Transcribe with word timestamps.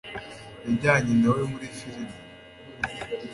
yajyanye 0.65 1.13
na 1.21 1.29
we 1.35 1.41
muri 1.51 1.67
firime 1.77 2.15